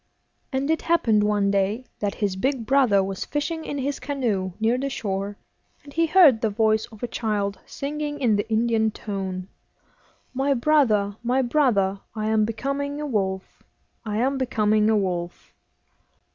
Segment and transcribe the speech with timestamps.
[0.51, 4.75] And it happened one day that his big brother was fishing in his canoe near
[4.79, 5.37] the shore,
[5.83, 9.47] and he heard the voice of a child singing in the Indian tone
[10.33, 11.99] 'My brother, my brother!
[12.15, 13.61] I am becoming a wolf,
[14.03, 15.53] I am becoming a wolf!